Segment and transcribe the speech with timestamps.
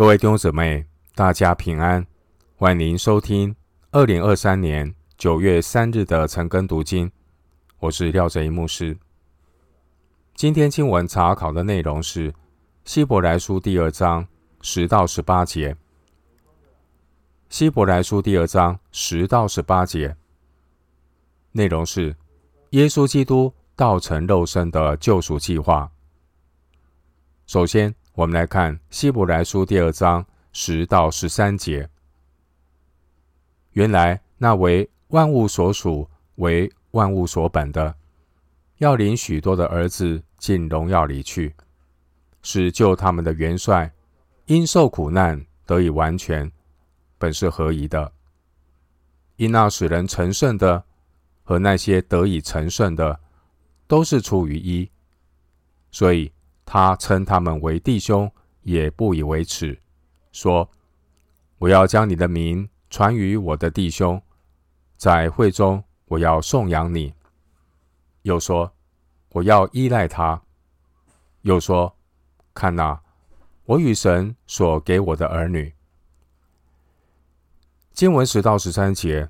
[0.00, 2.06] 各位弟兄姊妹，大家平安，
[2.56, 3.54] 欢迎收听
[3.90, 7.12] 二零二三年九月三日的晨更读经。
[7.80, 8.96] 我是廖哲一牧师。
[10.34, 12.32] 今天经文查考的内容是
[12.86, 14.26] 希伯来书第二章
[14.62, 15.76] 十到十八节。
[17.50, 20.16] 希伯来书第二章十到十八节
[21.52, 22.16] 内容是
[22.70, 25.92] 耶稣基督道成肉身的救赎计划。
[27.46, 31.88] 首先，我们来看希伯来书第二章十到十三节。
[33.72, 37.94] 原来那为万物所属、为万物所本的，
[38.78, 41.54] 要领许多的儿子进荣耀里去，
[42.42, 43.92] 是救他们的元帅，
[44.46, 46.50] 因受苦难得以完全，
[47.16, 48.12] 本是合宜的。
[49.36, 50.84] 因那使人成圣的
[51.44, 53.20] 和那些得以成圣的，
[53.86, 54.90] 都是出于一，
[55.92, 56.32] 所以。
[56.72, 59.76] 他称他们为弟兄，也不以为耻，
[60.30, 60.70] 说
[61.58, 64.22] ：“我要将你的名传于我的弟兄，
[64.96, 67.12] 在会中我要颂扬你。”
[68.22, 68.72] 又说
[69.34, 70.40] ：“我要依赖他。”
[71.42, 71.92] 又说
[72.54, 73.02] ：“看哪，
[73.64, 75.74] 我与神所给我的儿女。”
[77.92, 79.28] 经文十到十三节，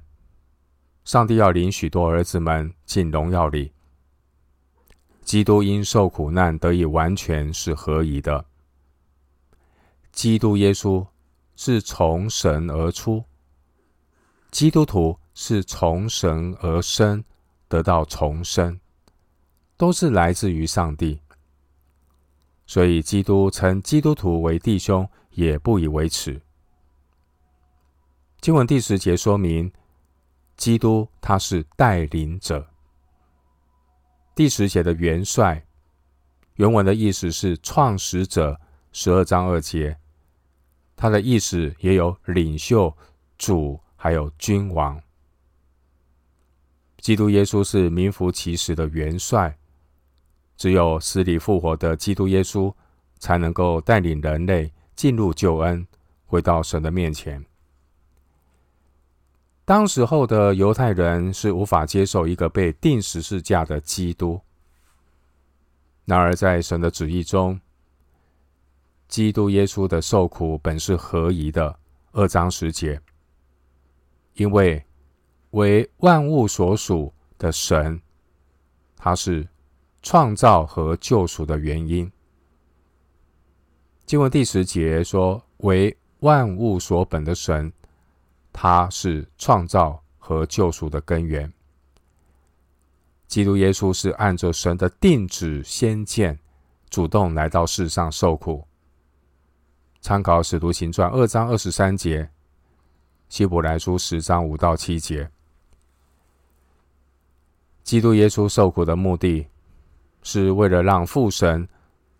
[1.06, 3.72] 上帝要领许多儿子们进荣耀里。
[5.30, 8.44] 基督因受苦难得以完全是合宜的。
[10.10, 11.06] 基督耶稣
[11.54, 13.22] 是从神而出，
[14.50, 17.22] 基督徒是从神而生，
[17.68, 18.80] 得到重生，
[19.76, 21.20] 都是来自于上帝。
[22.66, 26.42] 所以基督称基督徒为弟兄，也不以为耻。
[28.40, 29.70] 经文第十节说明，
[30.56, 32.66] 基督他是带领者。
[34.40, 35.66] 第十节的元帅，
[36.54, 38.58] 原文的意思是创始者，
[38.90, 39.98] 十二章二节，
[40.96, 42.96] 他的意思也有领袖、
[43.36, 44.98] 主，还有君王。
[46.96, 49.58] 基督耶稣是名副其实的元帅，
[50.56, 52.72] 只有死里复活的基督耶稣，
[53.18, 55.86] 才能够带领人类进入救恩，
[56.24, 57.44] 回到神的面前。
[59.70, 64.40] 当时候的犹太人是无法接受一个被钉十字架的基督。
[66.04, 67.60] 然而，在神的旨意中，
[69.06, 71.78] 基督耶稣的受苦本是合宜的。
[72.10, 73.00] 二章十节，
[74.34, 74.84] 因为
[75.50, 78.02] 为万物所属的神，
[78.96, 79.46] 他是
[80.02, 82.10] 创造和救赎的原因。
[84.04, 87.72] 经文第十节说，为万物所本的神。
[88.52, 91.52] 他是创造和救赎的根源。
[93.26, 96.38] 基督耶稣是按着神的定旨先见，
[96.88, 98.66] 主动来到世上受苦。
[100.00, 102.24] 参考《使徒行传》二章二十三节，
[103.28, 105.30] 《希伯来书》十章五到七节。
[107.84, 109.46] 基督耶稣受苦的目的，
[110.22, 111.68] 是为了让父神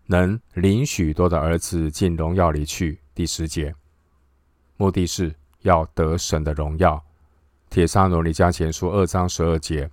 [0.05, 2.99] 能领许多的儿子进荣耀里去。
[3.13, 3.75] 第十节，
[4.77, 5.35] 目的是。
[5.61, 6.95] 要得神的荣耀，
[7.69, 9.89] 《帖撒罗尼加前书》二章十二节。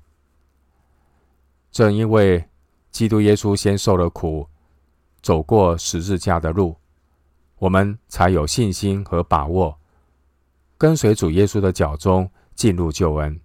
[1.71, 2.49] 正因为
[2.91, 4.49] 基督耶稣先受了苦，
[5.21, 6.77] 走过十字架的路，
[7.59, 9.79] 我们才有信心和把握，
[10.77, 13.39] 跟随主耶稣的脚踪进入救恩。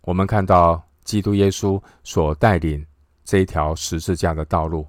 [0.00, 2.86] 我们看到基督耶稣所带领
[3.24, 4.88] 这一条十字架的道路，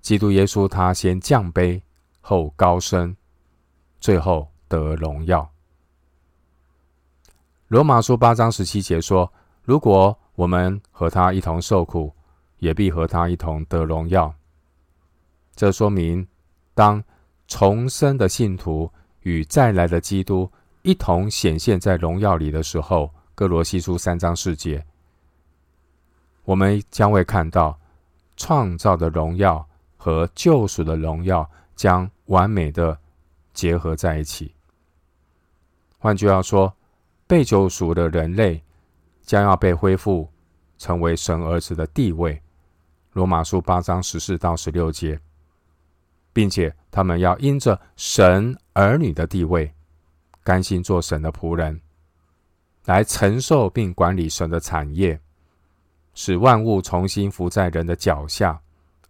[0.00, 1.82] 基督耶稣他先降卑
[2.22, 3.14] 后高升。
[4.00, 5.50] 最后得荣耀。
[7.68, 9.32] 罗马书八章十七节说
[9.64, 12.12] ：“如果我们和他一同受苦，
[12.58, 14.32] 也必和他一同得荣耀。”
[15.56, 16.26] 这说明，
[16.74, 17.02] 当
[17.48, 18.88] 重生的信徒
[19.22, 20.48] 与再来的基督
[20.82, 24.86] 一同显现在荣耀里的时候，歌罗西书三章四节，
[26.44, 27.76] 我们将会看到
[28.36, 32.96] 创造的荣耀和救赎的荣耀将完美的。
[33.56, 34.54] 结合在一起。
[35.98, 36.72] 换句话说，
[37.26, 38.62] 被救赎的人类
[39.22, 40.30] 将要被恢复
[40.78, 42.40] 成为神儿子的地位。
[43.14, 45.18] 罗马书八章十四到十六节，
[46.34, 49.72] 并且他们要因着神儿女的地位，
[50.44, 51.80] 甘心做神的仆人，
[52.84, 55.18] 来承受并管理神的产业，
[56.12, 58.60] 使万物重新伏在人的脚下。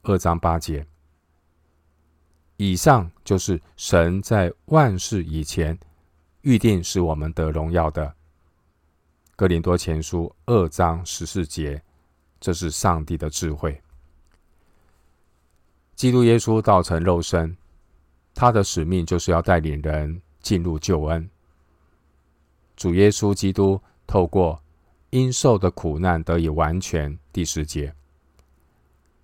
[0.04, 0.87] 二章八节。
[2.56, 5.79] 以上就是神在万事以前
[6.43, 8.14] 预定使我们得荣耀的。
[9.35, 11.82] 哥林多前书二章十四节，
[12.41, 13.79] 这是上帝的智慧。
[15.94, 17.56] 基督耶稣道成肉身，
[18.35, 21.29] 他的使命就是要带领人进入救恩。
[22.76, 24.62] 主耶稣基督透过
[25.11, 27.94] 因受的苦难得以完全，第十节，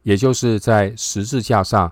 [0.03, 1.91] 也就是在十字架上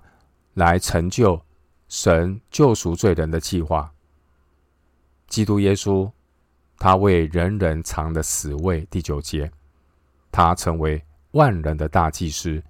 [0.54, 1.40] 来成就
[1.88, 3.92] 神救赎罪人的计划。
[5.26, 6.10] 基督耶稣，
[6.78, 9.50] 他为人人尝的死味，第九节，
[10.32, 12.62] 他成为万人的大祭司。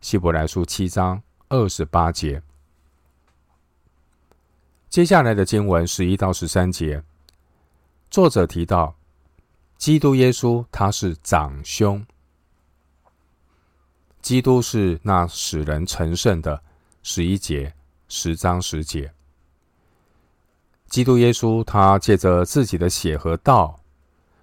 [0.00, 2.40] 希伯来书七章二十八节。
[4.88, 7.02] 接下来的经文十一到十三节。
[8.08, 8.96] 作者提到，
[9.76, 12.06] 基督耶稣他是长兄，
[14.22, 16.62] 基督是那使人成圣的
[17.10, 17.72] 十一节
[18.06, 19.10] 十章十节。
[20.90, 23.80] 基督耶稣他借着自己的血和道，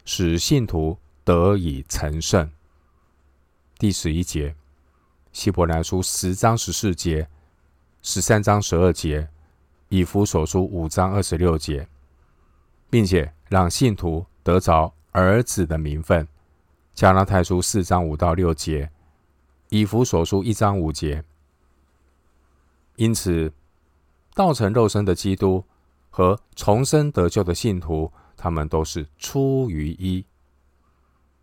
[0.03, 2.51] 使信徒得以成圣。
[3.77, 4.55] 第十一节，
[5.31, 7.29] 希伯来书十章十四节，
[8.01, 9.29] 十三章十二节，
[9.89, 11.87] 以弗所书五章二十六节，
[12.89, 13.31] 并且。
[13.47, 16.27] 让信徒得着儿子的名分，
[16.95, 18.89] 加拉太书四章五到六节，
[19.69, 21.23] 以弗所书一章五节。
[22.95, 23.51] 因此，
[24.33, 25.63] 道成肉身的基督
[26.09, 30.25] 和重生得救的信徒，他们都是出于一。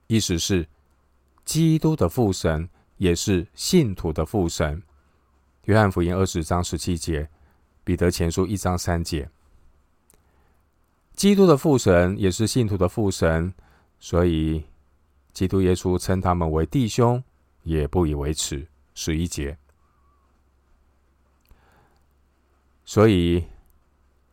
[0.06, 0.66] 意思是，
[1.44, 4.82] 基督的父神也是信徒的父神。
[5.64, 7.28] 约翰福音二十章十七节，
[7.84, 9.28] 彼得前书一章三节。
[11.14, 13.52] 基督的父神也是信徒的父神，
[14.00, 14.64] 所以
[15.32, 17.22] 基督耶稣称他们为弟兄，
[17.62, 18.66] 也不以为耻。
[18.94, 19.56] 十一节。
[22.93, 23.43] 所以，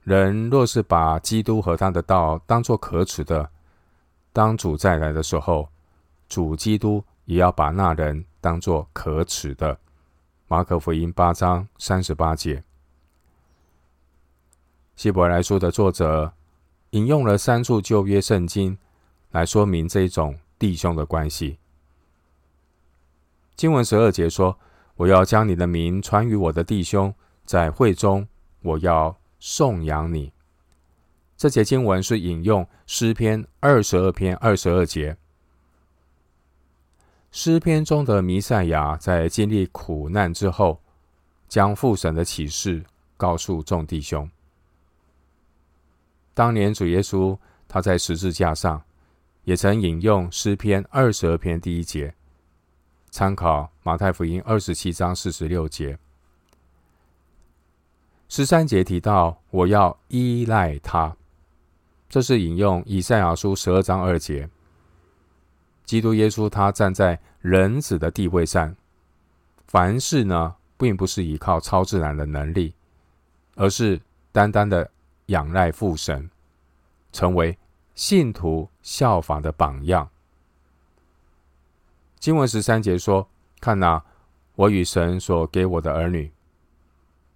[0.03, 3.49] 人若是把基督和他的道当作可耻的，
[4.33, 5.69] 当主再来的时候，
[6.27, 9.79] 主基督也要把那人当作可耻的。
[10.49, 12.61] 马可福音八章三十八节。
[14.97, 16.33] 希伯来书的作者。
[16.89, 18.77] 引用了三处旧约圣经
[19.31, 21.59] 来说明这种弟兄的关系。
[23.55, 24.59] 经文十二节说
[24.97, 27.15] ：“我要将你的名传与我的弟兄，
[27.45, 28.27] 在会中
[28.61, 30.31] 我要颂扬你。”
[31.37, 35.15] 这节经文是引用诗篇二十二篇二十二节。
[37.31, 40.81] 诗篇中的弥赛亚在经历苦难之后，
[41.47, 42.83] 将父神的启示
[43.15, 44.29] 告诉众弟兄。
[46.33, 48.83] 当年主耶稣他在十字架上，
[49.43, 52.13] 也曾引用诗篇二十二篇第一节，
[53.11, 55.97] 参考马太福音二十七章四十六节。
[58.29, 61.17] 十三节提到我要依赖他，
[62.07, 64.49] 这是引用以赛亚书十二章二节。
[65.83, 68.73] 基督耶稣他站在人子的地位上，
[69.67, 72.73] 凡事呢，并不是依靠超自然的能力，
[73.55, 73.99] 而是
[74.31, 74.89] 单单的。
[75.29, 76.27] 仰赖父神，
[77.11, 77.55] 成为
[77.93, 80.09] 信徒效法的榜样。
[82.17, 83.29] 经文十三节说
[83.61, 84.03] ：“看哪，
[84.55, 86.31] 我与神所给我的儿女。”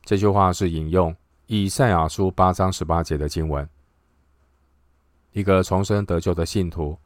[0.03, 1.15] 这句话是引用
[1.47, 3.67] 以赛亚书八章十八节的经文。
[5.31, 6.97] 一个重生得救的信徒，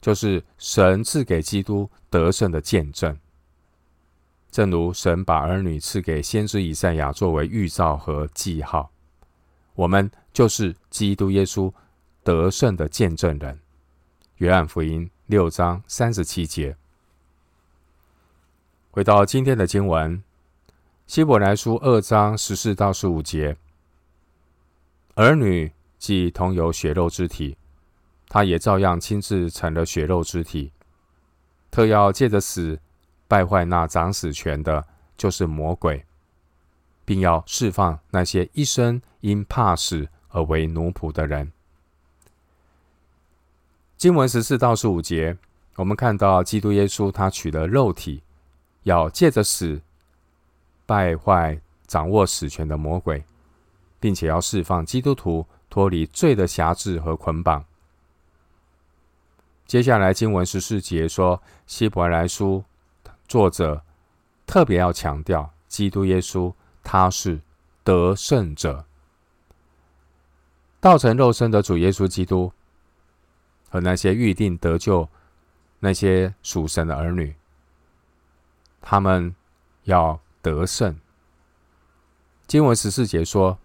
[0.00, 3.18] 就是神赐给基督得胜的见证。
[4.50, 8.90] 正如神把儿女赐给先知以赛亚作为预兆和记号。
[9.74, 11.72] 我们就是基督耶稣
[12.22, 13.58] 得胜的见证人。
[14.36, 16.76] 约翰福音六章三十七节。
[18.90, 20.22] 回到今天的经文，
[21.06, 23.56] 希伯来书二章十四到十五节。
[25.14, 27.56] 儿女既同有血肉之体，
[28.28, 30.72] 他也照样亲自成了血肉之体，
[31.70, 32.78] 特要借着死
[33.28, 36.04] 败坏那掌死权的，就是魔鬼。
[37.04, 41.50] 并要释放那些一生因怕死而为奴仆的人。
[43.98, 45.36] 经文十四到十五节，
[45.74, 48.22] 我们看到基督耶稣他取了肉体，
[48.84, 49.82] 要借着死
[50.86, 53.24] 败坏掌握死权的魔鬼，
[54.00, 57.64] 并且要释放基督徒脱离罪的辖制和捆绑。
[59.66, 62.64] 接下来经文十四节说，希伯来书
[63.26, 63.82] 作者
[64.46, 66.52] 特别要强调基督耶稣。
[66.84, 67.40] 他是
[67.84, 68.84] 得胜者，
[70.80, 72.52] 道成肉身的主耶稣基督
[73.70, 75.08] 和那些预定得救、
[75.78, 77.36] 那些属神的儿女，
[78.80, 79.32] 他们
[79.84, 80.94] 要得胜。
[82.46, 83.56] 经文十四节说，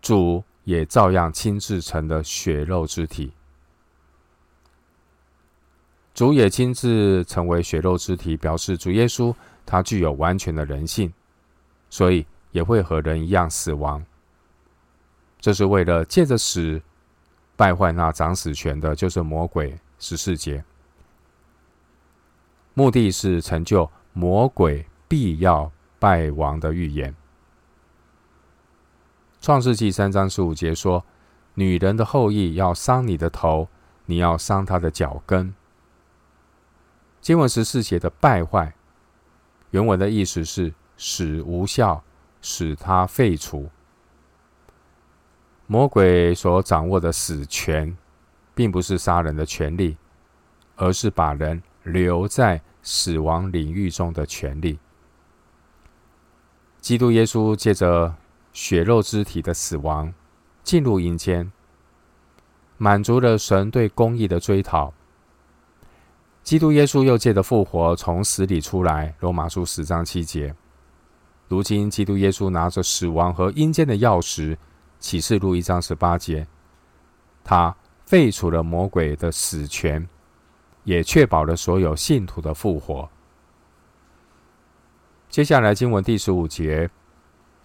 [0.00, 3.32] 主也照样亲自成了血肉之体，
[6.14, 9.34] 主也亲自成为血肉之体，表示主耶稣
[9.66, 11.12] 他具有完全的人性，
[11.90, 14.04] 所以也会和人一样死亡。
[15.40, 16.80] 这是为了借着死
[17.56, 19.76] 败坏那掌死权的，就是魔鬼。
[20.00, 20.64] 十四节，
[22.74, 27.16] 目的是成就魔鬼必要败亡的预言。
[29.40, 31.04] 创世纪三章十五节说
[31.54, 33.68] ：“女人的后裔要伤你的头，
[34.06, 35.54] 你要伤她的脚跟。”
[37.20, 38.74] 经文十四节的败坏，
[39.70, 42.02] 原文的意思是使无效，
[42.40, 43.68] 使他废除。
[45.66, 47.96] 魔鬼所掌握的死权，
[48.54, 49.96] 并不是杀人的权利，
[50.76, 54.78] 而是把人留在死亡领域中的权利。
[56.88, 58.14] 基督耶稣借着
[58.54, 60.10] 血肉之体的死亡，
[60.62, 61.52] 进入阴间，
[62.78, 64.94] 满足了神对公义的追讨。
[66.42, 70.54] 基督耶稣又借着复活从死里出来，罗马书十章七节。
[71.48, 74.56] 如今，基督耶稣拿着死亡和阴间的钥匙。
[74.98, 76.46] 启示录一章十八节，
[77.44, 77.76] 他
[78.06, 80.08] 废除了魔鬼的死权，
[80.84, 83.10] 也确保了所有信徒的复活。
[85.28, 86.88] 接下来经文第十五节，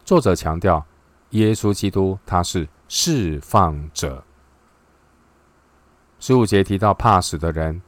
[0.04, 0.86] 作者强调
[1.30, 4.22] 耶稣基督他是释放者。
[6.20, 7.82] 十五节提到怕死的人，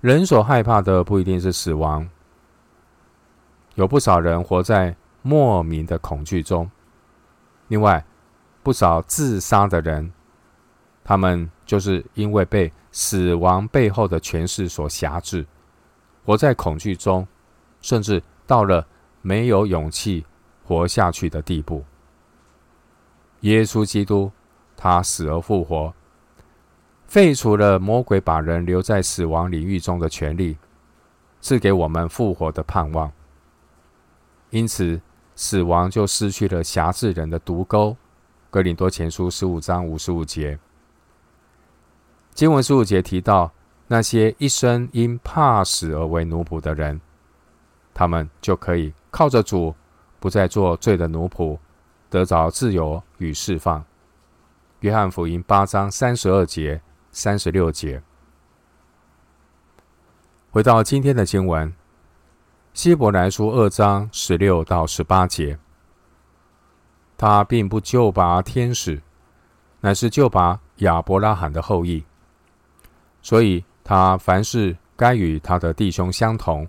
[0.00, 2.08] 人所害怕的不一定是死亡，
[3.74, 6.70] 有不少人活在莫名的恐惧中。
[7.66, 8.04] 另外，
[8.62, 10.12] 不少自杀的人，
[11.02, 15.44] 他们就是因为被死亡背后的权势所挟制，
[16.24, 17.26] 活在恐惧中，
[17.82, 18.86] 甚至到了
[19.20, 20.24] 没有勇气
[20.64, 21.84] 活下去的地步。
[23.40, 24.32] 耶稣基督，
[24.76, 25.92] 他死而复活，
[27.06, 30.56] 废除了魔鬼把人留在死亡领域中的权利，
[31.40, 33.12] 赐给我们复活的盼望。
[34.50, 35.00] 因此，
[35.34, 37.96] 死亡就失去了辖制人的毒钩。
[38.50, 40.58] 哥林多前书十五章五十五节，
[42.34, 43.50] 经文十五节提到
[43.88, 47.00] 那些一生因怕死而为奴仆的人，
[47.94, 49.74] 他们就可以靠着主，
[50.20, 51.58] 不再做罪的奴仆，
[52.08, 53.84] 得着自由与释放。
[54.80, 56.80] 约翰福音八章三十二节、
[57.10, 58.02] 三十六节。
[60.50, 61.72] 回到今天的经文。
[62.74, 65.58] 希伯来书二章十六到十八节，
[67.18, 69.02] 他并不救拔天使，
[69.80, 72.02] 乃是救拔亚伯拉罕的后裔。
[73.20, 76.66] 所以他凡事该与他的弟兄相同，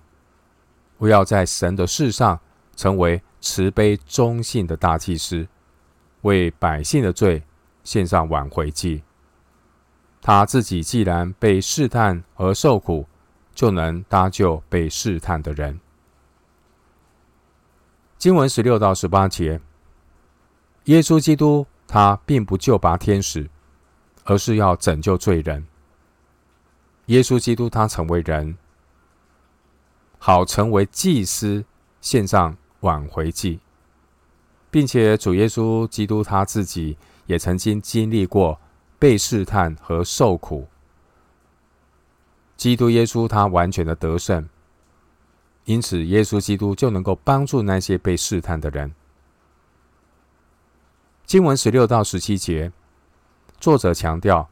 [1.04, 2.40] 不要在神的事上
[2.78, 5.46] 成为慈悲忠信的大祭司，
[6.22, 7.44] 为百姓的罪
[7.84, 9.04] 献上挽回祭。
[10.22, 13.06] 他自己既然被试探而受苦，
[13.54, 15.78] 就能搭救被试探的人。
[18.18, 19.60] 经文十六到十八节，
[20.86, 23.50] 耶稣基督他并不救拔天使，
[24.24, 25.68] 而是要拯救罪人。
[27.08, 28.58] 耶稣基督他成为人，
[30.26, 31.66] 好成为祭司，
[32.00, 33.60] 献上挽回祭，
[34.72, 38.58] 并且主耶稣基督他自己也曾经经历过
[38.98, 40.70] 被试探和受苦。
[42.56, 44.48] 基督耶稣他完全的得胜。
[45.66, 48.96] 因此，耶稣基督就能够帮助那些被试探的人。
[51.26, 52.72] 经文十六到十七节，
[53.60, 54.50] 作者强调，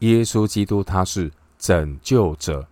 [0.00, 2.68] 耶稣基督他是拯救者。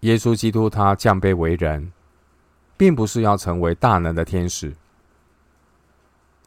[0.00, 1.92] 耶稣基督他降卑为人，
[2.76, 4.74] 并不是要成为大能的天使。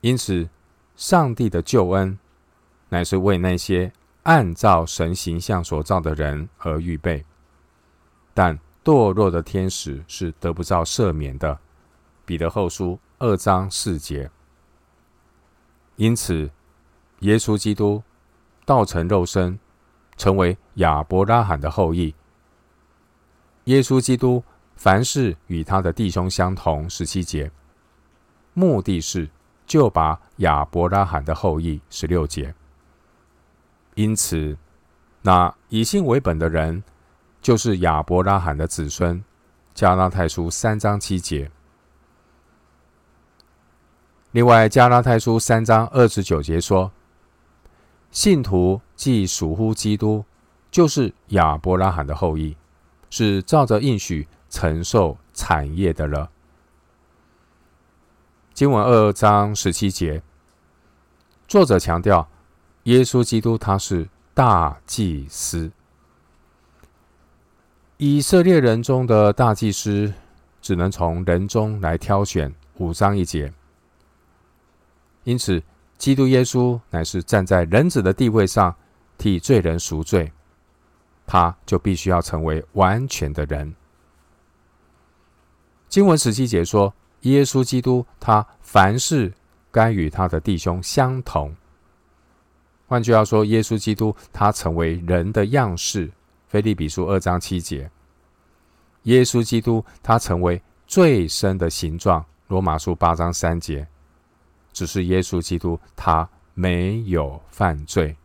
[0.01, 0.49] 因此，
[0.95, 2.17] 上帝的救恩
[2.89, 3.91] 乃是为那些
[4.23, 7.25] 按照神形象所造的人而预备，
[8.33, 8.59] 但。
[8.83, 11.57] 堕落的天使是得不到赦免的，
[12.25, 14.29] 彼得后书二章四节。
[15.95, 16.51] 因此，
[17.19, 18.03] 耶稣基督
[18.65, 19.57] 道成肉身，
[20.17, 22.13] 成为亚伯拉罕的后裔。
[23.65, 24.43] 耶稣基督
[24.75, 27.51] 凡事与他的弟兄相同，十七节，
[28.53, 29.29] 目的是
[29.65, 32.53] 救拔亚伯拉罕的后裔，十六节。
[33.95, 34.57] 因此，
[35.21, 36.83] 那以信为本的人。
[37.43, 39.21] 就是亚伯拉罕的子孙，
[39.73, 41.51] 加拉太书三章七节。
[44.31, 46.89] 另外，加拉太书三章二十九节说
[48.11, 50.23] ：“信徒既属乎基督，
[50.71, 52.55] 就是亚伯拉罕的后裔，
[53.15, 56.31] 是照着应许承受产业的了。”
[58.55, 60.23] 经文二章十七节，
[61.47, 62.27] 作者强调，
[62.85, 65.71] 耶稣基督他是大祭司。
[67.97, 70.11] 以色列人中的大祭司
[70.59, 73.53] 只能从人中来挑选，五章一节。
[75.23, 75.61] 因此，
[75.99, 78.75] 基督耶稣乃是站在人子的地位上
[79.19, 80.33] 替罪人赎罪，
[81.25, 83.73] 他就必须要成为完全的人。
[85.89, 89.33] 经文十七节说，耶稣基督他凡事
[89.71, 91.55] 该与他的弟兄相同。
[92.87, 96.11] 换句话说，耶稣基督他成为人的样式。
[96.47, 97.89] 腓立比书二章七节，
[99.03, 102.23] 耶稣基督他成为最深的形状。
[102.47, 103.87] 罗马书八章三节，
[104.71, 108.15] 只是耶稣基督他没有犯罪。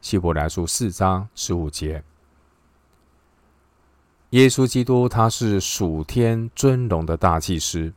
[0.00, 2.02] 希伯来书四章十五节，
[4.34, 7.92] 耶稣基督他是属天尊荣的大祭司。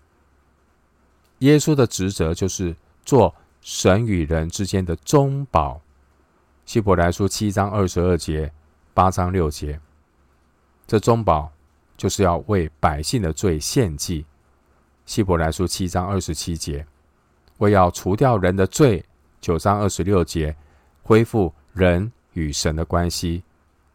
[1.40, 5.82] 耶稣的职责就是做神与人之间的中保。
[6.64, 8.52] 希伯来书七章二十二节。
[8.94, 9.80] 八章六节，
[10.88, 11.52] 这中保
[11.96, 14.26] 就是要为百姓的罪献祭。
[15.06, 16.86] 希伯来书七章二十七节，
[17.60, 19.04] 为要除掉人的罪。
[19.40, 20.56] 九章二十六节，
[21.04, 23.44] 恢复人与神的关系。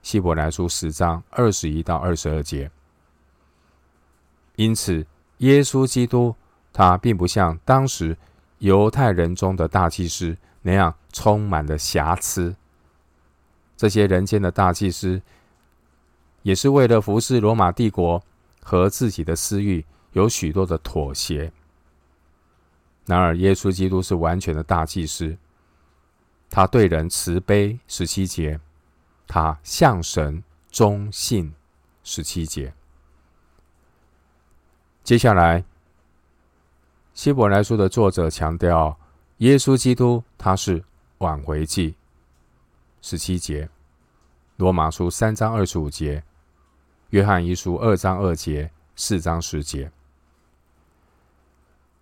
[0.02, 2.70] 希伯来书十章二十一到二十二节。
[4.56, 5.06] 因此，
[5.38, 6.34] 耶稣基督
[6.72, 8.16] 他并不像当时
[8.58, 12.54] 犹太人中的大祭司那样充满了瑕疵。
[13.76, 15.20] 这些人间的大祭司，
[16.42, 18.22] 也是为了服侍罗马帝国
[18.62, 21.52] 和自己的私欲，有许多的妥协。
[23.06, 25.36] 然而，耶稣基督是完全的大祭司，
[26.48, 28.58] 他对人慈悲，十七节；
[29.26, 31.54] 他向神忠信，
[32.02, 32.74] 十七节。
[35.02, 35.64] 接下来，
[37.12, 38.98] 希伯来书的作者强调，
[39.38, 40.84] 耶稣基督他是
[41.18, 41.96] 挽回祭。
[43.00, 43.68] 十七节，
[44.56, 46.22] 罗马书三章二十五节，
[47.10, 49.90] 约翰一书二章二节，四章十节。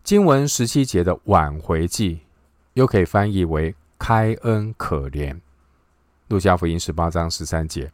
[0.03, 2.21] 经文十七节的挽回祭，
[2.75, 5.41] 又可以翻译为开恩可怜。
[6.31, 7.91] 路加福音十八章十三节，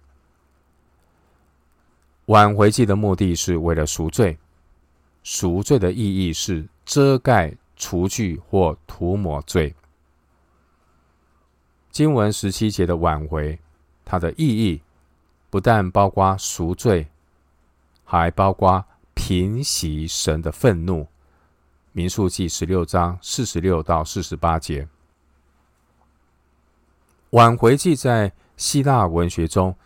[2.27, 4.37] 挽回祭的目的是为了赎罪，
[5.23, 9.75] 赎罪的意义是遮盖、除去或涂抹罪。
[11.91, 13.59] 经文十七节的挽回，
[14.05, 14.83] 它的意义
[15.49, 17.09] 不但包括赎罪，
[18.05, 21.09] 还包括平息神的愤怒。
[21.93, 24.87] 民数记十六章四十六到四十八节，
[27.37, 29.77] 挽回祭在希腊文学中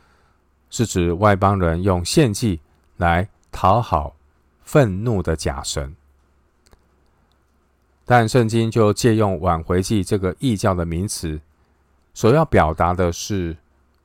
[0.70, 2.60] 是指外邦人用献祭
[2.96, 4.14] 来讨好
[4.62, 5.96] 愤怒的假神，
[8.04, 11.40] 但圣经就借用挽回祭这个异教的名词。
[12.14, 13.56] 所要表达的是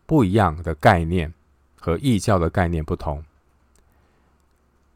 [0.08, 1.32] 不一样的概念，
[1.80, 3.24] 和异教的概念不同。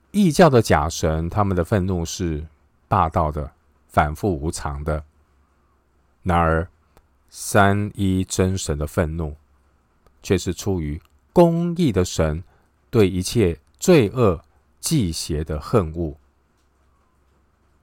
[0.10, 2.44] 异教的假神，他们的愤怒是
[2.88, 3.52] 霸道的、
[3.88, 5.04] 反复无常的；
[6.24, 6.68] 然而，
[7.30, 9.36] 三一真神的愤怒，
[10.22, 12.44] 却是出于公义的神
[12.90, 14.44] 对一切罪恶、
[14.80, 16.16] 忌邪的恨恶。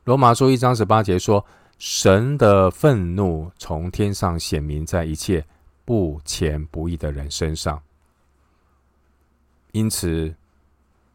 [0.05, 1.45] 罗马书一章十八节说。
[1.79, 5.45] 神的愤怒从天上显明在一切
[5.85, 7.83] 不虔不义的人身上，
[9.73, 10.35] 因此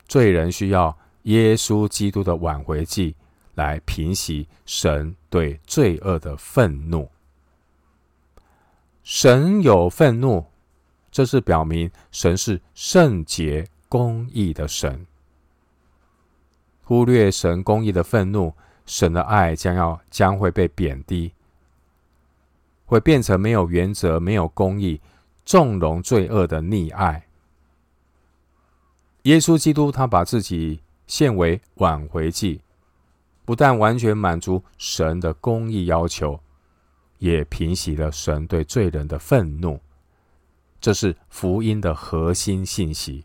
[0.07, 3.15] 罪人需要耶稣基督的挽回祭
[3.55, 7.09] 来平息神对罪恶的愤怒。
[9.03, 10.45] 神有愤怒，
[11.11, 15.05] 这是表明神是圣洁公义的神。
[16.83, 18.53] 忽略神公义的愤怒。
[18.83, 21.31] 神的爱将要将会被贬低，
[22.85, 24.99] 会变成没有原则、没有公义、
[25.45, 27.25] 纵容罪恶的溺爱。
[29.21, 32.59] 耶稣基督他把自己献为挽回祭，
[33.45, 36.37] 不但完全满足神的公义要求，
[37.21, 39.79] 也平息了神对罪人的愤怒。
[40.79, 43.23] 这是福音的核心信息。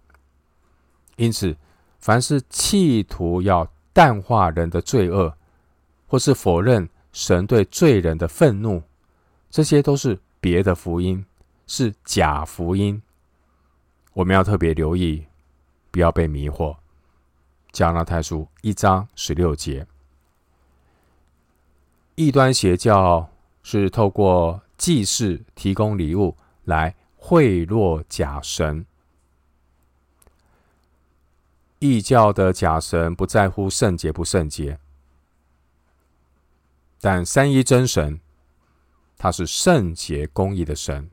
[1.16, 1.56] 因此，
[1.98, 5.34] 凡是企图要淡化人的罪恶，
[6.06, 8.82] 或是否认神对罪人的愤怒，
[9.48, 11.24] 这些都是别的福音，
[11.66, 13.00] 是假福音。
[14.12, 15.24] 我们要特别留意，
[15.90, 16.76] 不要被迷惑。
[17.72, 19.86] 加拉太书一章十六节，
[22.14, 23.30] 异端邪教
[23.68, 28.86] 是透过祭祀提供礼物来贿赂假神。
[31.80, 34.78] 异教的假神不在乎圣洁不圣洁。
[37.00, 38.20] 但三一真神，
[39.18, 41.10] 他是圣洁公义的神，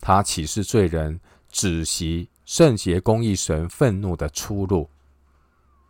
[0.00, 1.18] 他启示罪人
[1.50, 4.88] 止息圣洁公义神愤怒的出路，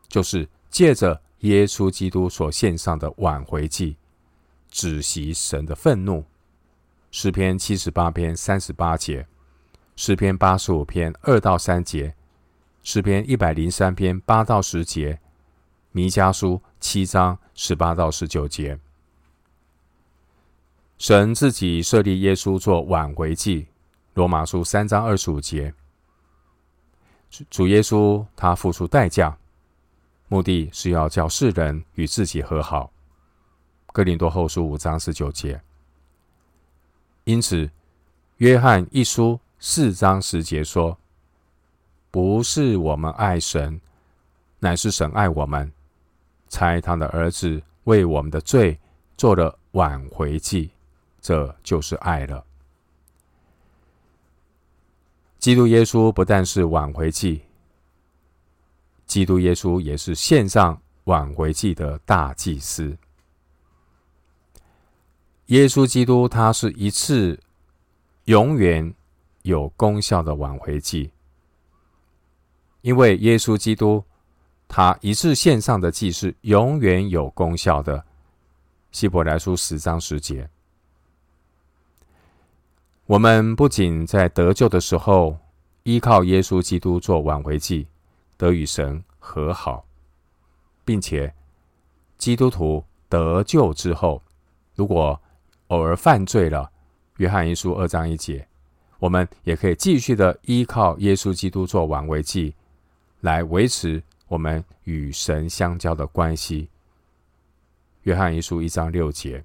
[0.09, 3.99] 就是借着耶稣基督所献上的挽回祭，
[4.73, 6.25] 止息神的愤怒。
[7.11, 9.29] 诗篇七十八篇三十八节，
[9.95, 12.15] 诗篇八十五篇二到三节，
[12.83, 15.21] 诗篇一百零三篇八到十节，
[15.91, 18.81] 弥迦书七章十八到十九节。
[20.97, 23.67] 神自己设立耶稣做挽回祭，
[24.15, 25.75] 罗马书三章二十五节。
[27.51, 29.37] 主耶稣他付出代价，
[30.29, 32.92] 目的是要叫世人与自己和好。
[33.93, 35.61] 哥林多后书五章十九节。
[37.25, 37.71] 因此，
[38.39, 40.99] 约翰一书四章十节说
[42.11, 43.79] ：“不是我们爱神，
[44.59, 45.71] 乃是神爱我们，
[46.49, 48.79] 差他的儿子为我们的罪
[49.17, 50.71] 做了挽回祭，
[51.21, 52.45] 这就是爱了。”
[55.39, 57.43] 基督耶稣不但是挽回祭，
[59.07, 62.97] 基督耶稣也是献上挽回祭的大祭司。
[65.53, 67.39] 耶稣基督，他是一次
[68.25, 68.95] 永远
[69.43, 71.11] 有功效的挽回祭，
[72.81, 74.03] 因为耶稣基督
[74.67, 78.03] 他一次献上的祭是永远有功效的。
[78.93, 80.49] 希伯来书十章十节，
[83.05, 85.37] 我们不仅在得救的时候
[85.83, 87.87] 依靠耶稣基督做挽回祭，
[88.39, 89.85] 得与神和好，
[90.83, 91.35] 并且
[92.17, 94.23] 基督徒得救之后，
[94.75, 95.21] 如果
[95.73, 96.71] 偶尔犯罪了，
[97.17, 98.47] 约翰一书二章一节，
[98.99, 102.55] 我们也可以继续的依靠耶稣基督做挽回祭，
[103.21, 106.69] 来维持我们与神相交的关系。
[108.03, 109.43] 约翰一书一章六节，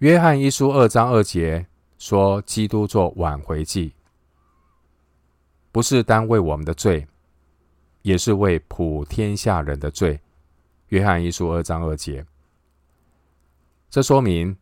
[0.00, 3.94] 约翰一书二章二节说，基督做挽回祭，
[5.70, 7.06] 不是单为我们的罪，
[8.02, 10.20] 也是为普天下人的罪。
[10.88, 12.26] 约翰一书二章二节。
[13.92, 14.56] 这说明，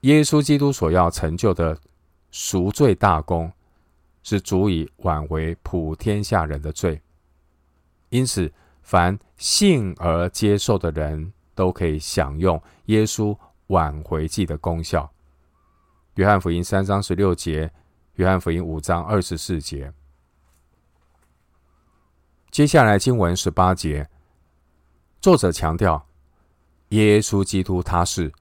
[0.00, 1.78] 耶稣基督所要成就的
[2.32, 3.52] 赎罪大功，
[4.24, 7.00] 是足以挽回普天下人的罪。
[8.08, 15.08] 因此，凡信而接受的人都可以享用耶稣挽回祭的功效。
[16.14, 17.72] 约翰福音三章十六节，
[18.14, 19.92] 约翰福音五章二十四节。
[22.50, 24.10] 接下来经文十八节，
[25.20, 26.08] 作者强调，
[26.88, 28.32] 耶稣基督他是。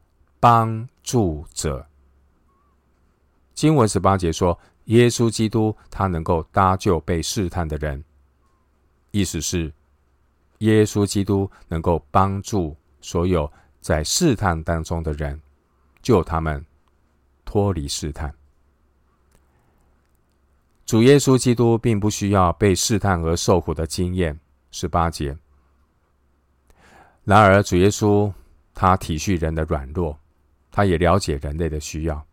[0.43, 1.87] 帮助者，
[3.53, 8.03] 经文十八节说，耶稣基督他能够搭救被试探的人，
[9.11, 9.73] 意思是
[10.57, 15.41] 耶稣基督能够帮助所有在试探当中的人，
[16.01, 16.65] 救他们
[17.45, 18.35] 脱离试探。
[20.85, 24.37] 主耶稣基督并不需要被试探而受苦的经验，
[24.71, 25.37] 十八节。
[27.23, 28.29] 然而，主耶稣
[28.73, 30.19] 他体恤人的软弱。
[30.73, 32.25] 他也了解人类的需要。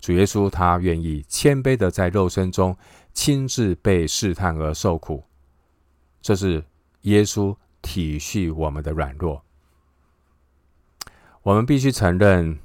[0.00, 2.76] 主耶稣，他愿意谦卑的在肉身中
[3.14, 5.24] 亲自被试探而受苦，
[6.20, 6.62] 这是
[7.02, 9.42] 耶稣体恤我们的软弱。
[11.42, 12.58] 我们必须承认，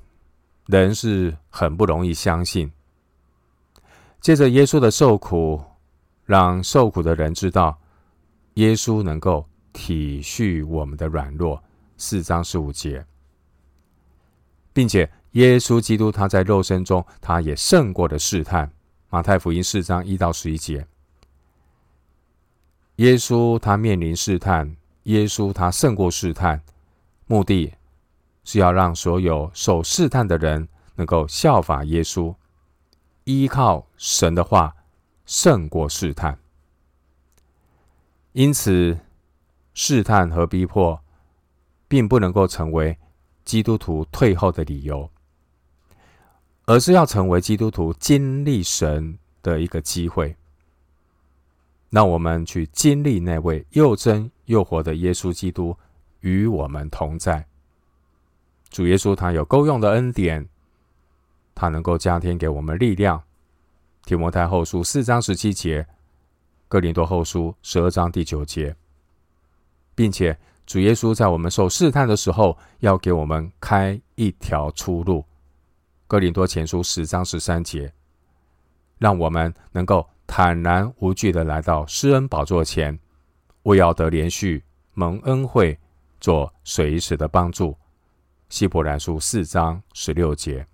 [0.65, 2.71] 人是很不容易相信。
[4.19, 5.63] 借着耶稣的受苦，
[6.25, 7.79] 让受苦的人知道，
[8.55, 11.63] 耶稣能够体恤我们的软弱。
[11.95, 13.05] 四章十五节。
[14.79, 18.71] 并且，耶稣基督他在肉身中，他也胜过了试探。
[19.09, 20.87] 马太福音四章一到十一节，
[22.95, 26.61] 耶稣他面临试探，耶稣他胜过试探，
[27.27, 27.73] 目的
[28.45, 30.65] 是要让所有受试探的人
[30.95, 32.33] 能够效法耶稣，
[33.25, 34.73] 依靠神的话
[35.25, 36.39] 胜过试探。
[38.31, 38.97] 因此，
[39.73, 41.01] 试探和逼迫
[41.89, 42.97] 并不能够成为。
[43.49, 45.09] 基督徒退后的理由，
[46.65, 50.35] 而是要成为基督徒经历神的一个机会。
[51.89, 55.75] 让我们去经历那位又真又活的耶稣基督
[56.19, 57.43] 与我们同在。
[58.69, 60.47] 主耶稣他有够用的恩典，
[61.55, 63.19] 他能够加添给我们力量。
[64.05, 65.87] 提摩太后书四章十七节，
[66.67, 68.75] 哥林多后书十二章第九节，
[69.95, 70.37] 并且。
[70.69, 75.25] 主耶稣在我们受试探的时候，要给我们开一条出路。
[76.07, 77.91] 哥林多前书十章十三节，
[78.99, 82.99] 让我们能够坦然无惧的来到施恩宝座前，
[83.63, 85.75] 为要得连续蒙恩惠，
[86.19, 87.75] 做随时的帮助。
[88.49, 90.67] 希伯来书四章十六节。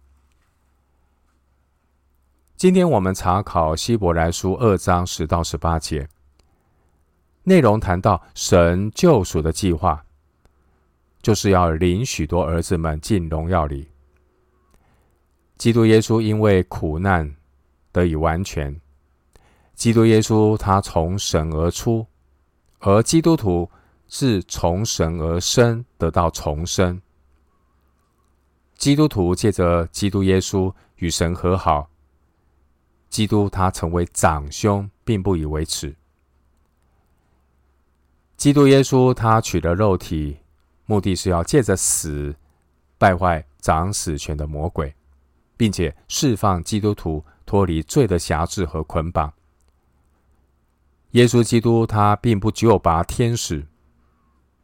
[2.58, 6.10] 今天我们查考希伯来书二章十到十八节，
[7.47, 10.03] 内容谈到神救赎的计划，
[11.21, 13.88] 就是要领许多儿子们进荣耀里。
[15.55, 17.36] 基督耶稣因为苦难
[17.91, 18.75] 得以完全，
[19.75, 22.08] 基督耶稣他从神而出，
[22.79, 23.69] 而基督徒
[24.08, 26.99] 是从神而生，得到重生。
[28.75, 31.88] 基督徒借着基督耶稣与神和好。
[33.08, 35.95] 基督他成为长兄，并不以为耻。
[38.37, 40.37] 基督耶稣他取了肉体，
[40.85, 42.35] 目的是要借着死
[42.97, 44.93] 败坏掌死权的魔鬼，
[45.57, 49.33] 并且释放基督徒脱离罪的辖制和捆绑。
[51.11, 53.65] 耶稣基督他并不救拔天使，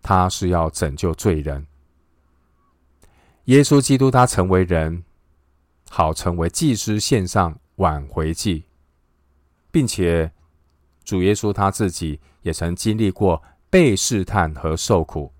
[0.02, 1.66] 他是要拯救罪人。
[3.46, 5.04] 耶稣基督他成为人，
[5.90, 7.58] 好成为祭司献上。
[7.78, 8.66] 挽回祭，
[9.72, 10.32] 并且
[11.04, 15.32] 主耶稣他自己也曾经历过被试探和受苦，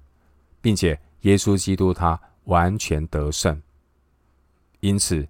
[0.62, 3.62] 并且耶稣基督他完全得胜，
[4.80, 5.28] 因此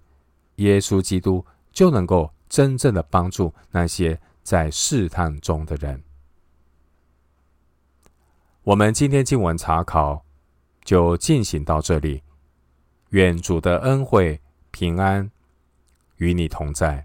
[0.56, 6.02] 耶稣基督就能够真正的帮助那些在试探中的人。
[8.62, 10.24] 我们今天经文查考
[10.84, 12.22] 就进行到这里，
[13.10, 15.28] 愿主的恩惠平安
[16.18, 17.04] 与你同在。